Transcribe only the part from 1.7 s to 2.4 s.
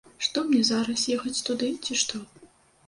ці што?